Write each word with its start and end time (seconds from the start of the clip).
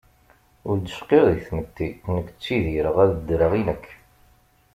Ur 0.67 0.75
d 0.79 0.87
cqiɣ 0.97 1.23
di 1.31 1.39
tmetti, 1.47 1.89
nekk 2.15 2.27
ttidireɣ 2.31 2.95
ad 3.03 3.11
ddreɣ 3.17 3.53
i 3.59 3.61
nekk. 3.67 3.85